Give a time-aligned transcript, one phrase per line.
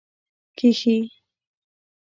[0.57, 0.97] کښې